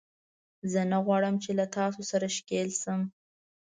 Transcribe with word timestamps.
زه 0.71 0.81
نه 0.91 0.97
غواړم 1.05 1.35
چې 1.43 1.51
له 1.59 1.65
تاسو 1.77 2.01
سره 2.11 2.25
ښکېل 2.35 2.69
شم 2.81 3.01